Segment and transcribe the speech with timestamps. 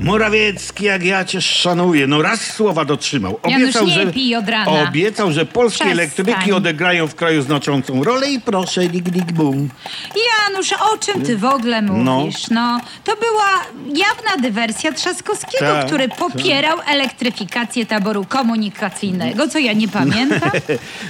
[0.00, 3.38] Morawiecki, jak ja cię szanuję, no raz słowa dotrzymał.
[3.48, 4.70] Janusz, nie pij od rana.
[4.88, 5.92] obiecał, że polskie Przestań.
[5.98, 9.68] elektryki odegrają w kraju znaczącą rolę i proszę, lig, lig, bum.
[10.48, 12.50] Janusz, o czym ty w ogóle mówisz?
[12.50, 13.48] No, to była
[13.86, 16.18] jawna dywersja Trzaskowskiego, Tak, który tak.
[16.18, 20.50] popierał elektryfikację taboru komunikacyjnego, co ja nie pamiętam.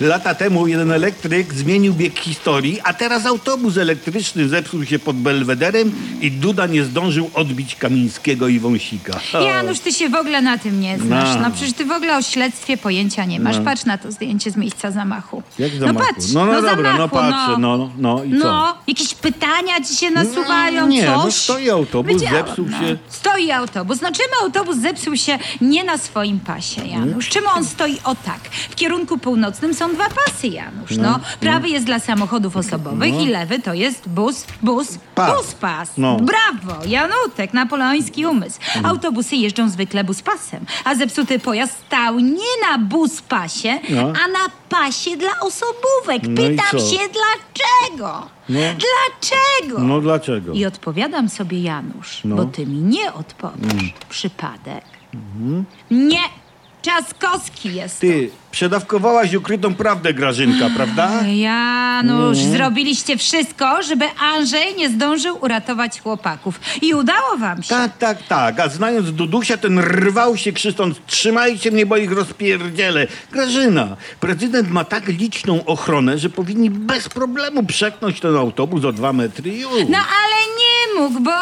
[0.00, 5.92] Lata temu jeden elektryk zmienił bieg historii, a teraz autobus elektryczny zepsuł się pod Belwederem
[6.20, 9.20] i Duda nie zdążył odbić Kamińskiego i Wąsika.
[9.46, 11.34] Janusz, ty się w ogóle na tym nie znasz.
[11.36, 11.42] No.
[11.42, 13.56] No, przecież ty w ogóle o śledztwie pojęcia nie masz.
[13.64, 15.42] Patrz na to zdjęcie z miejsca zamachu.
[15.58, 16.06] Jak No zamachu?
[16.14, 18.36] patrz, No, no no dobra, no zamachu, patrzę, no, no, no i co?
[18.38, 21.24] No, jakieś pytania ci się nasuwają, nie, coś?
[21.24, 22.78] no stoi autobus, Wiedziałam, zepsuł no.
[22.80, 22.96] się.
[23.08, 24.00] Stoi autobus.
[24.02, 27.28] No czym autobus zepsuł się nie na swoim pasie, Janusz?
[27.28, 28.40] Czym on stoi o tak?
[28.70, 30.96] W kierunku północnym są dwa pasy, Janusz.
[30.96, 35.36] No, prawy jest dla samochodów osobowych i lewy to jest bus, bus, Pas.
[35.36, 35.90] bus pas.
[35.96, 36.16] No.
[36.16, 38.57] Brawo, Janutek, napoleoński umysł.
[38.84, 44.00] Autobusy jeżdżą zwykle bus pasem, a zepsuty pojazd stał nie na bus pasie, No.
[44.02, 46.22] a na pasie dla osobówek.
[46.22, 46.78] No i Pytam co?
[46.78, 48.26] się dlaczego?
[48.48, 48.58] No.
[48.60, 49.78] Dlaczego?
[49.84, 50.52] No dlaczego?
[50.52, 52.36] I odpowiadam sobie, Janusz, No.
[52.36, 53.92] bo ty mi nie odpowiesz.
[54.08, 54.84] Przypadek.
[55.90, 56.20] Nie.
[56.88, 61.10] Czaskowski jest Ty, przedawkowałaś ukrytą prawdę, Grażynka, prawda?
[61.26, 62.52] Janusz, Mhm.
[62.56, 66.60] zrobiliście wszystko, żeby Andrzej nie zdążył uratować chłopaków.
[66.82, 67.68] I udało wam się.
[67.68, 68.60] Tak, tak, tak.
[68.60, 73.06] A znając Dudusia, ten rwał się krzycząc trzymajcie mnie, bo ich rozpierdzielę.
[73.32, 79.12] Grażyna, prezydent ma tak liczną ochronę, że powinni bez problemu przeknąć ten autobus o dwa
[79.12, 79.70] metry i już.
[79.88, 81.32] No ale nie mógł, bo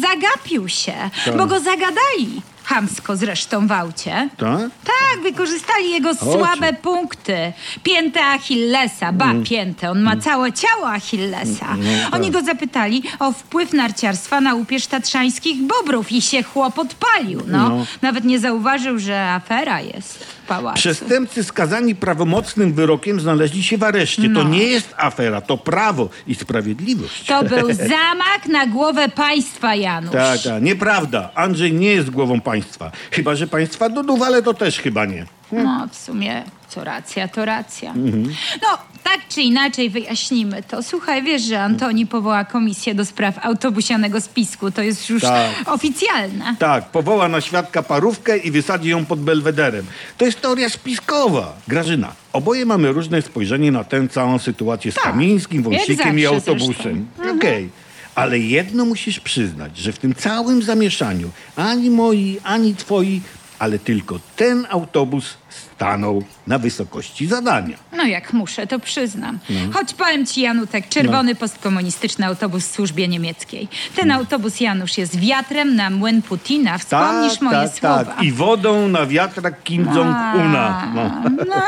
[0.00, 0.94] zagapił się,
[1.24, 1.36] Tak.
[1.36, 2.42] bo go zagadali.
[2.66, 4.28] Hamsko zresztą w aucie.
[4.36, 4.60] Tak?
[4.84, 7.52] Tak, wykorzystali jego słabe punkty.
[7.82, 9.44] Piętę Achillesa, ba, Mm.
[9.44, 9.90] piętę.
[9.90, 11.66] On ma całe ciało Achillesa.
[11.66, 12.14] tak.
[12.14, 17.42] Oni go zapytali o wpływ narciarstwa na upierz tatrzańskich bobrów i się chłop odpalił.
[17.46, 17.68] No.
[17.68, 17.86] No.
[18.02, 20.76] Nawet nie zauważył, że afera jest w pałacu.
[20.78, 24.22] Przestępcy skazani prawomocnym wyrokiem znaleźli się w areszcie.
[24.22, 24.42] To No.
[24.42, 27.24] nie jest afera, to prawo i sprawiedliwość.
[27.26, 30.12] To był zamach na głowę państwa, Janusz.
[30.12, 31.30] Tak, tak, nieprawda.
[31.34, 32.90] Andrzej nie jest głową państwa.
[33.10, 35.26] Chyba, że państwa Dudów, ale to też chyba nie.
[35.52, 37.90] No, w sumie, co racja, to racja.
[37.90, 38.24] Mhm.
[38.62, 38.68] No,
[39.04, 40.82] tak czy inaczej wyjaśnimy to.
[40.82, 44.70] Słuchaj, wiesz, że Antoni powoła komisję do spraw autobusianego spisku.
[44.70, 45.50] To jest już Tak.
[45.66, 46.56] oficjalne.
[46.58, 49.86] Tak, powoła na świadka parówkę i wysadzi ją pod belwederem.
[50.18, 51.52] To jest teoria spiskowa.
[51.68, 55.04] Grażyna, oboje mamy różne spojrzenie na tę całą sytuację z Tak.
[55.04, 57.06] Kamińskim, Wąsikiem i zawsze autobusem.
[57.36, 57.70] Okej.
[58.16, 63.20] Ale jedno musisz przyznać, że w tym całym zamieszaniu ani moi, ani twoi,
[63.58, 65.36] ale tylko ten autobus
[65.76, 67.76] stanął na wysokości zadania.
[67.96, 69.38] No jak muszę, to przyznam.
[69.50, 69.72] No.
[69.72, 73.68] Choć powiem ci, Janutek, czerwony postkomunistyczny autobus w służbie niemieckiej.
[73.96, 76.78] Ten autobus, Janusz, jest wiatrem na młyn Putina.
[76.78, 78.04] Wspomnisz tak, moje tak, słowa.
[78.04, 78.22] tak.
[78.22, 80.92] I wodą na wiatrak Kim Jong-una.
[80.94, 81.22] No.
[81.46, 81.62] No,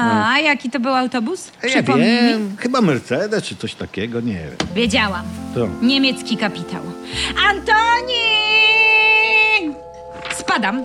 [0.00, 1.50] a jaki to był autobus?
[1.62, 2.28] Ja Przypomnij mi.
[2.28, 4.56] wiem, chyba Mercedes czy coś takiego, nie wiem.
[4.74, 5.22] Wiedziałam.
[5.54, 5.68] Co?
[5.82, 6.82] Niemiecki kapitał.
[7.50, 8.14] Antoni!
[10.38, 10.84] Spadam.